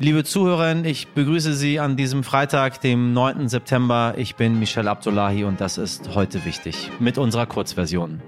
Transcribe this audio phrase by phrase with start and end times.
[0.00, 3.48] Liebe Zuhörerinnen, ich begrüße Sie an diesem Freitag, dem 9.
[3.48, 4.14] September.
[4.16, 8.20] Ich bin Michel Abdullahi und das ist heute wichtig mit unserer Kurzversion.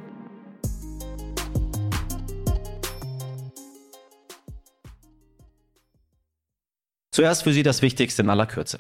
[7.10, 8.78] Zuerst für Sie das Wichtigste in aller Kürze.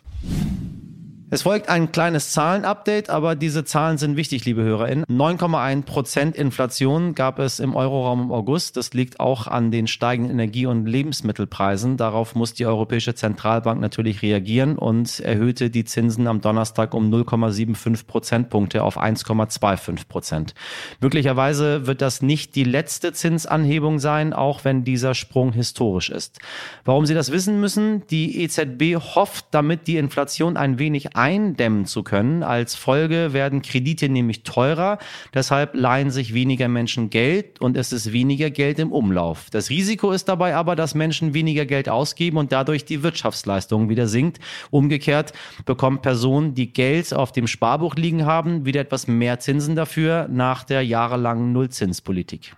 [1.28, 5.04] Es folgt ein kleines Zahlenupdate, aber diese Zahlen sind wichtig, liebe HörerInnen.
[5.06, 8.76] 9,1 Prozent Inflation gab es im Euroraum im August.
[8.76, 11.96] Das liegt auch an den steigenden Energie- und Lebensmittelpreisen.
[11.96, 18.06] Darauf muss die Europäische Zentralbank natürlich reagieren und erhöhte die Zinsen am Donnerstag um 0,75
[18.06, 20.54] Prozentpunkte auf 1,25 Prozent.
[21.00, 26.38] Möglicherweise wird das nicht die letzte Zinsanhebung sein, auch wenn dieser Sprung historisch ist.
[26.84, 28.06] Warum Sie das wissen müssen?
[28.10, 32.42] Die EZB hofft, damit die Inflation ein wenig eindämmen zu können.
[32.42, 34.98] Als Folge werden Kredite nämlich teurer,
[35.32, 39.48] deshalb leihen sich weniger Menschen Geld und es ist weniger Geld im Umlauf.
[39.50, 44.08] Das Risiko ist dabei aber, dass Menschen weniger Geld ausgeben und dadurch die Wirtschaftsleistung wieder
[44.08, 44.38] sinkt.
[44.70, 45.32] Umgekehrt
[45.64, 50.64] bekommen Personen, die Geld auf dem Sparbuch liegen haben, wieder etwas mehr Zinsen dafür nach
[50.64, 52.56] der jahrelangen Nullzinspolitik.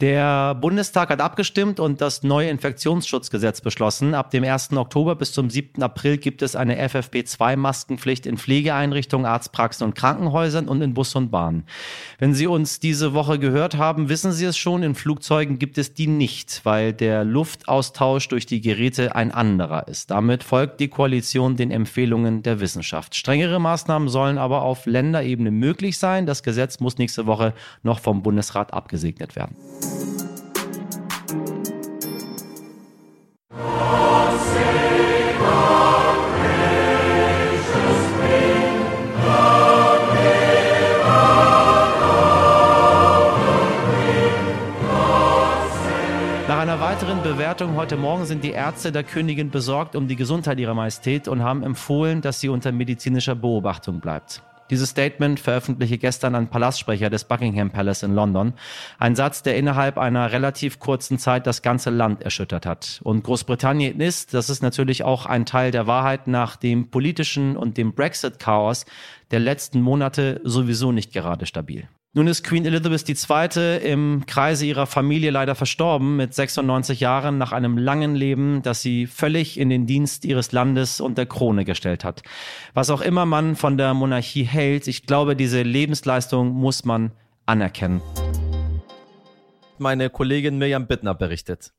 [0.00, 4.14] Der Bundestag hat abgestimmt und das neue Infektionsschutzgesetz beschlossen.
[4.14, 4.70] Ab dem 1.
[4.74, 5.82] Oktober bis zum 7.
[5.82, 11.64] April gibt es eine FFP2-Maskenpflicht in Pflegeeinrichtungen, Arztpraxen und Krankenhäusern und in Bus und Bahn.
[12.20, 15.94] Wenn Sie uns diese Woche gehört haben, wissen Sie es schon, in Flugzeugen gibt es
[15.94, 20.12] die nicht, weil der Luftaustausch durch die Geräte ein anderer ist.
[20.12, 23.16] Damit folgt die Koalition den Empfehlungen der Wissenschaft.
[23.16, 26.24] Strengere Maßnahmen sollen aber auf Länderebene möglich sein.
[26.24, 27.52] Das Gesetz muss nächste Woche
[27.82, 29.56] noch vom Bundesrat abgesegnet werden.
[46.48, 50.58] Nach einer weiteren Bewertung heute Morgen sind die Ärzte der Königin besorgt um die Gesundheit
[50.58, 54.42] ihrer Majestät und haben empfohlen, dass sie unter medizinischer Beobachtung bleibt.
[54.70, 58.52] Dieses Statement veröffentlichte gestern ein Palastsprecher des Buckingham Palace in London.
[58.98, 63.00] Ein Satz, der innerhalb einer relativ kurzen Zeit das ganze Land erschüttert hat.
[63.02, 67.76] Und Großbritannien ist, das ist natürlich auch ein Teil der Wahrheit, nach dem politischen und
[67.76, 68.86] dem Brexit-Chaos
[69.30, 71.88] der letzten Monate sowieso nicht gerade stabil.
[72.14, 73.76] Nun ist Queen Elizabeth II.
[73.86, 79.06] im Kreise ihrer Familie leider verstorben mit 96 Jahren nach einem langen Leben, das sie
[79.06, 82.22] völlig in den Dienst ihres Landes und der Krone gestellt hat.
[82.72, 87.12] Was auch immer man von der Monarchie hält, ich glaube, diese Lebensleistung muss man
[87.44, 88.00] anerkennen.
[89.76, 91.72] Meine Kollegin Mirjam Bittner berichtet.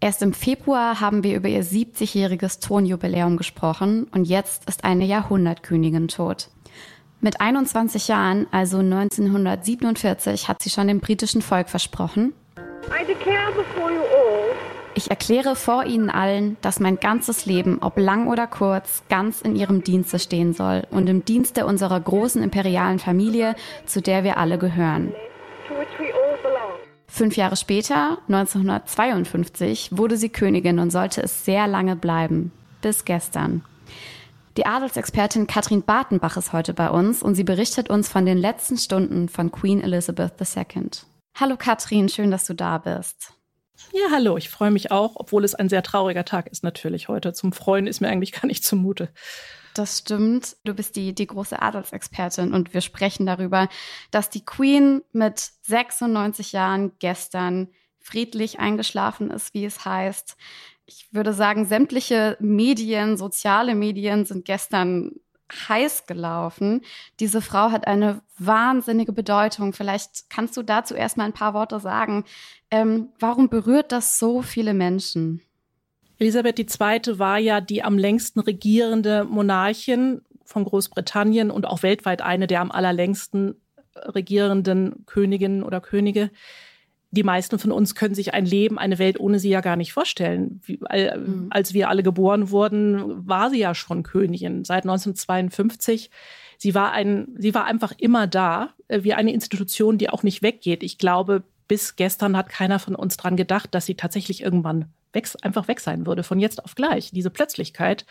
[0.00, 6.08] Erst im Februar haben wir über ihr 70-jähriges Thronjubiläum gesprochen und jetzt ist eine Jahrhundertkönigin
[6.08, 6.50] tot.
[7.22, 12.32] Mit 21 Jahren, also 1947, hat sie schon dem britischen Volk versprochen,
[14.94, 19.54] ich erkläre vor Ihnen allen, dass mein ganzes Leben, ob lang oder kurz, ganz in
[19.54, 23.54] Ihrem Dienste stehen soll und im Dienste unserer großen imperialen Familie,
[23.86, 25.14] zu der wir alle gehören.
[27.06, 32.52] Fünf Jahre später, 1952, wurde sie Königin und sollte es sehr lange bleiben.
[32.82, 33.62] Bis gestern.
[34.60, 38.76] Die Adelsexpertin Katrin Bartenbach ist heute bei uns und sie berichtet uns von den letzten
[38.76, 40.90] Stunden von Queen Elizabeth II.
[41.34, 43.32] Hallo Katrin, schön, dass du da bist.
[43.90, 47.32] Ja, hallo, ich freue mich auch, obwohl es ein sehr trauriger Tag ist natürlich heute.
[47.32, 49.08] Zum Freuen ist mir eigentlich gar nicht zumute.
[49.72, 50.58] Das stimmt.
[50.64, 53.70] Du bist die, die große Adelsexpertin und wir sprechen darüber,
[54.10, 60.36] dass die Queen mit 96 Jahren gestern friedlich eingeschlafen ist, wie es heißt
[60.90, 65.12] ich würde sagen, sämtliche Medien, soziale Medien sind gestern
[65.68, 66.82] heiß gelaufen.
[67.20, 69.72] Diese Frau hat eine wahnsinnige Bedeutung.
[69.72, 72.24] Vielleicht kannst du dazu erstmal ein paar Worte sagen.
[72.70, 75.42] Ähm, warum berührt das so viele Menschen?
[76.18, 77.18] Elisabeth II.
[77.18, 82.72] war ja die am längsten regierende Monarchin von Großbritannien und auch weltweit eine der am
[82.72, 83.54] allerlängsten
[83.96, 86.30] regierenden Königinnen oder Könige
[87.12, 89.92] die meisten von uns können sich ein Leben, eine Welt ohne sie ja gar nicht
[89.92, 90.60] vorstellen.
[90.64, 91.48] Wie, mhm.
[91.50, 96.10] Als wir alle geboren wurden, war sie ja schon Königin seit 1952.
[96.56, 100.42] Sie war ein, sie war einfach immer da, äh, wie eine Institution, die auch nicht
[100.42, 100.82] weggeht.
[100.84, 105.28] Ich glaube, bis gestern hat keiner von uns dran gedacht, dass sie tatsächlich irgendwann weg,
[105.42, 107.10] einfach weg sein würde, von jetzt auf gleich.
[107.10, 108.06] Diese Plötzlichkeit.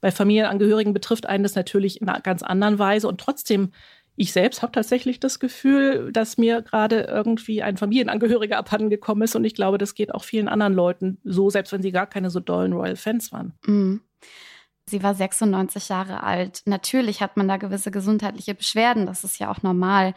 [0.00, 3.72] Bei Familienangehörigen betrifft einen das natürlich in einer ganz anderen Weise und trotzdem
[4.16, 9.34] ich selbst habe tatsächlich das Gefühl, dass mir gerade irgendwie ein Familienangehöriger abhanden gekommen ist
[9.34, 12.30] und ich glaube, das geht auch vielen anderen Leuten so, selbst wenn sie gar keine
[12.30, 13.54] so dollen Royal Fans waren.
[13.66, 14.02] Mhm.
[14.86, 16.62] Sie war 96 Jahre alt.
[16.66, 20.14] Natürlich hat man da gewisse gesundheitliche Beschwerden, das ist ja auch normal.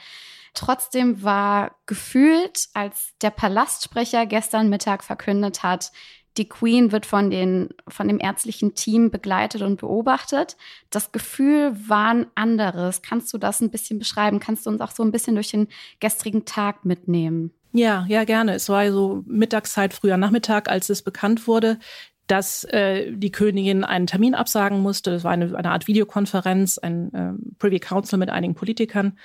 [0.53, 5.91] Trotzdem war gefühlt, als der Palastsprecher gestern Mittag verkündet hat,
[6.37, 10.55] Die Queen wird von, den, von dem ärztlichen Team begleitet und beobachtet.
[10.89, 13.01] Das Gefühl war ein anderes.
[13.01, 14.39] Kannst du das ein bisschen beschreiben?
[14.39, 15.67] Kannst du uns auch so ein bisschen durch den
[15.99, 17.51] gestrigen Tag mitnehmen?
[17.73, 18.53] Ja, ja, gerne.
[18.53, 21.79] Es war so Mittagszeit, früher Nachmittag, als es bekannt wurde,
[22.27, 25.11] dass äh, die Königin einen Termin absagen musste.
[25.11, 29.17] Das war eine, eine Art Videokonferenz, ein äh, Privy Council mit einigen Politikern.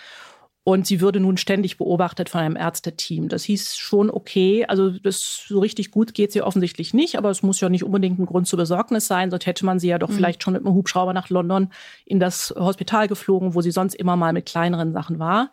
[0.64, 3.28] Und sie würde nun ständig beobachtet von einem Ärzteteam.
[3.28, 4.64] Das hieß schon okay.
[4.66, 8.20] Also das so richtig gut geht sie offensichtlich nicht, aber es muss ja nicht unbedingt
[8.20, 9.30] ein Grund zur Besorgnis sein.
[9.30, 10.14] Sonst hätte man sie ja doch mhm.
[10.14, 11.70] vielleicht schon mit einem Hubschrauber nach London
[12.04, 15.50] in das Hospital geflogen, wo sie sonst immer mal mit kleineren Sachen war.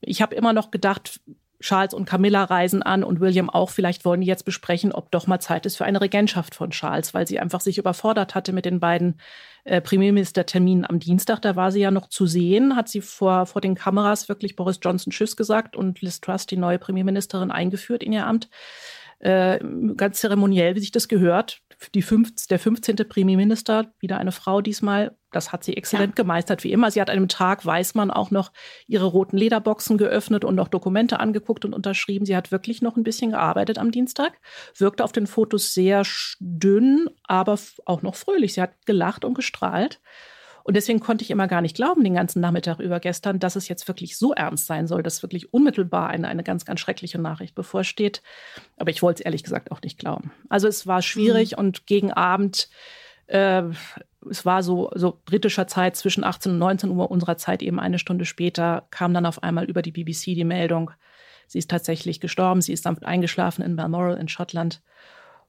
[0.00, 1.20] Ich habe immer noch gedacht,
[1.64, 3.70] Charles und Camilla reisen an und William auch.
[3.70, 7.14] Vielleicht wollen die jetzt besprechen, ob doch mal Zeit ist für eine Regentschaft von Charles,
[7.14, 9.18] weil sie einfach sich überfordert hatte mit den beiden
[9.64, 11.40] äh, Premierministerterminen am Dienstag.
[11.40, 14.78] Da war sie ja noch zu sehen, hat sie vor, vor den Kameras wirklich Boris
[14.82, 18.50] Johnson Tschüss gesagt und Liz Truss, die neue Premierministerin, eingeführt in ihr Amt.
[19.20, 19.58] Äh,
[19.96, 21.62] ganz zeremoniell, wie sich das gehört.
[21.94, 22.96] Die fünf, der 15.
[23.08, 26.22] Premierminister, wieder eine Frau diesmal, das hat sie exzellent ja.
[26.22, 26.90] gemeistert, wie immer.
[26.90, 28.52] Sie hat an einem Tag, weiß man, auch noch
[28.86, 32.26] ihre roten Lederboxen geöffnet und noch Dokumente angeguckt und unterschrieben.
[32.26, 34.32] Sie hat wirklich noch ein bisschen gearbeitet am Dienstag,
[34.76, 36.02] wirkte auf den Fotos sehr
[36.40, 38.54] dünn, aber auch noch fröhlich.
[38.54, 40.00] Sie hat gelacht und gestrahlt.
[40.64, 43.68] Und deswegen konnte ich immer gar nicht glauben, den ganzen Nachmittag über gestern, dass es
[43.68, 47.54] jetzt wirklich so ernst sein soll, dass wirklich unmittelbar eine, eine ganz, ganz schreckliche Nachricht
[47.54, 48.22] bevorsteht.
[48.78, 50.32] Aber ich wollte es ehrlich gesagt auch nicht glauben.
[50.48, 51.58] Also es war schwierig mhm.
[51.58, 52.70] und gegen Abend,
[53.26, 53.64] äh,
[54.30, 57.98] es war so, so britischer Zeit zwischen 18 und 19 Uhr unserer Zeit, eben eine
[57.98, 60.90] Stunde später, kam dann auf einmal über die BBC die Meldung,
[61.46, 64.82] sie ist tatsächlich gestorben, sie ist sanft eingeschlafen in Balmoral in Schottland.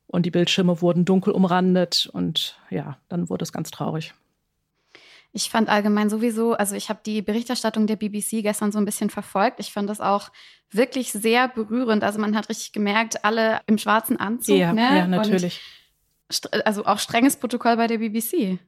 [0.07, 4.13] Und die Bildschirme wurden dunkel umrandet und ja, dann wurde es ganz traurig.
[5.31, 9.10] Ich fand allgemein sowieso, also ich habe die Berichterstattung der BBC gestern so ein bisschen
[9.10, 9.60] verfolgt.
[9.60, 10.30] Ich fand das auch
[10.71, 12.04] wirklich sehr berührend.
[12.06, 14.57] Also man hat richtig gemerkt, alle im schwarzen Anzug.
[14.57, 14.81] Ja, ne?
[14.81, 15.56] ja natürlich.
[15.56, 15.85] Und,
[16.66, 18.60] also auch strenges Protokoll bei der BBC.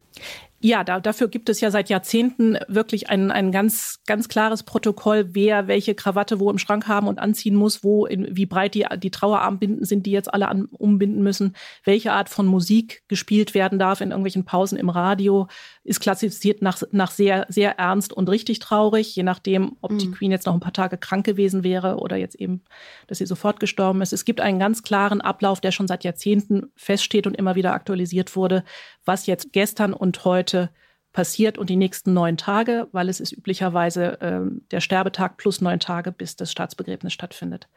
[0.60, 5.36] Ja, da, dafür gibt es ja seit Jahrzehnten wirklich ein, ein ganz, ganz klares Protokoll,
[5.36, 8.84] wer welche Krawatte wo im Schrank haben und anziehen muss, wo, in, wie breit die,
[8.98, 13.78] die Trauerarmbinden sind, die jetzt alle an, umbinden müssen, welche Art von Musik gespielt werden
[13.78, 15.48] darf in irgendwelchen Pausen im Radio,
[15.84, 20.00] ist klassifiziert nach, nach sehr, sehr ernst und richtig traurig, je nachdem, ob mhm.
[20.00, 22.64] die Queen jetzt noch ein paar Tage krank gewesen wäre oder jetzt eben,
[23.06, 24.12] dass sie sofort gestorben ist.
[24.12, 28.36] Es gibt einen ganz klaren Ablauf, der schon seit Jahrzehnten feststeht und immer wieder aktualisiert
[28.36, 28.64] wurde,
[29.06, 30.70] was jetzt gestern und heute heute
[31.14, 35.80] passiert und die nächsten neun Tage, weil es ist üblicherweise äh, der Sterbetag plus neun
[35.80, 37.68] Tage, bis das Staatsbegräbnis stattfindet.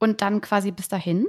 [0.00, 1.26] Und dann quasi bis dahin?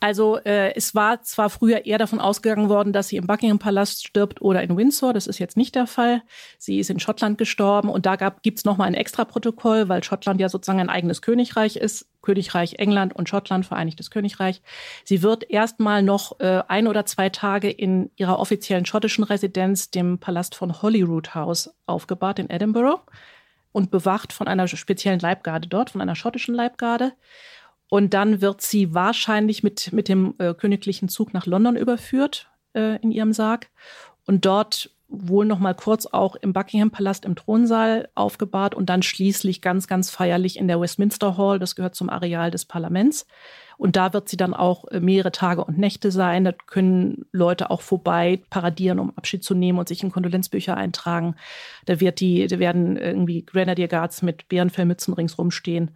[0.00, 4.06] Also äh, es war zwar früher eher davon ausgegangen worden, dass sie im Buckingham Palast
[4.06, 5.12] stirbt oder in Windsor.
[5.12, 6.22] Das ist jetzt nicht der Fall.
[6.58, 10.48] Sie ist in Schottland gestorben und da gibt es nochmal ein Extra-Protokoll, weil Schottland ja
[10.48, 12.06] sozusagen ein eigenes Königreich ist.
[12.20, 14.60] Königreich England und Schottland, Vereinigtes Königreich.
[15.04, 20.18] Sie wird erstmal noch äh, ein oder zwei Tage in ihrer offiziellen schottischen Residenz, dem
[20.18, 23.02] Palast von Holyrood House, aufgebahrt in Edinburgh
[23.72, 27.12] und bewacht von einer speziellen Leibgarde dort, von einer schottischen Leibgarde.
[27.88, 32.96] Und dann wird sie wahrscheinlich mit, mit dem äh, königlichen Zug nach London überführt äh,
[33.00, 33.68] in ihrem Sarg
[34.26, 39.02] und dort wohl noch mal kurz auch im Buckingham Palast im Thronsaal aufgebahrt und dann
[39.02, 43.26] schließlich ganz, ganz feierlich in der Westminster Hall, das gehört zum Areal des Parlaments.
[43.78, 46.44] Und da wird sie dann auch äh, mehrere Tage und Nächte sein.
[46.44, 51.36] Da können Leute auch vorbei paradieren, um Abschied zu nehmen und sich in Kondolenzbücher eintragen.
[51.86, 55.92] Da wird die, da werden irgendwie Grenadier Guards mit Bärenfellmützen ringsrum stehen.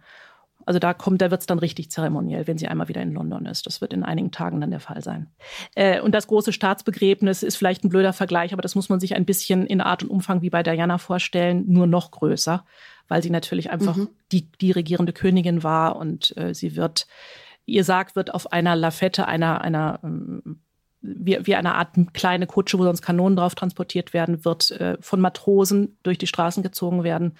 [0.65, 3.45] Also da kommt, da wird es dann richtig zeremoniell, wenn sie einmal wieder in London
[3.45, 3.65] ist.
[3.65, 5.27] Das wird in einigen Tagen dann der Fall sein.
[5.75, 9.15] Äh, und das große Staatsbegräbnis ist vielleicht ein blöder Vergleich, aber das muss man sich
[9.15, 12.65] ein bisschen in Art und Umfang wie bei Diana vorstellen, nur noch größer,
[13.07, 14.09] weil sie natürlich einfach mhm.
[14.31, 17.07] die, die regierende Königin war und äh, sie wird,
[17.65, 20.59] ihr Sarg wird auf einer Lafette, einer, einer ähm,
[21.01, 25.19] wie, wie eine Art kleine Kutsche, wo sonst Kanonen drauf transportiert werden, wird äh, von
[25.19, 27.33] Matrosen durch die Straßen gezogen werden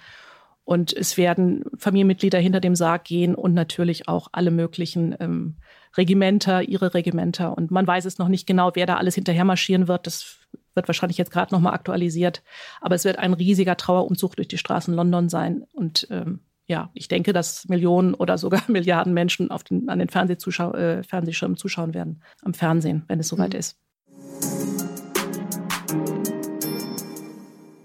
[0.64, 5.56] und es werden Familienmitglieder hinter dem Sarg gehen und natürlich auch alle möglichen ähm,
[5.96, 7.56] Regimenter, ihre Regimenter.
[7.56, 10.06] Und man weiß es noch nicht genau, wer da alles hinterher marschieren wird.
[10.06, 10.38] Das
[10.74, 12.42] wird wahrscheinlich jetzt gerade nochmal aktualisiert.
[12.80, 15.64] Aber es wird ein riesiger Trauerumzug durch die Straßen London sein.
[15.72, 20.08] Und ähm, ja, ich denke, dass Millionen oder sogar Milliarden Menschen auf den, an den
[20.08, 23.58] Fernsehzuschau äh, Fernsehschirmen zuschauen werden, am Fernsehen, wenn es soweit mhm.
[23.58, 24.83] ist.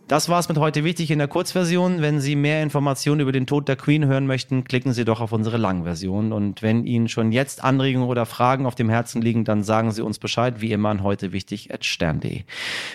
[0.09, 2.01] Das war's mit heute wichtig in der Kurzversion.
[2.01, 5.31] Wenn Sie mehr Informationen über den Tod der Queen hören möchten, klicken Sie doch auf
[5.33, 6.33] unsere Langversion.
[6.33, 10.01] Und wenn Ihnen schon jetzt Anregungen oder Fragen auf dem Herzen liegen, dann sagen Sie
[10.01, 12.41] uns Bescheid, wie immer an heute wichtig at stern.de.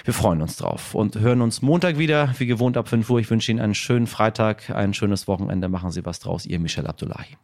[0.04, 3.20] Wir freuen uns drauf und hören uns Montag wieder, wie gewohnt ab 5 Uhr.
[3.20, 5.68] Ich wünsche Ihnen einen schönen Freitag, ein schönes Wochenende.
[5.68, 6.46] Machen Sie was draus.
[6.46, 7.36] Ihr Michel Abdullahi.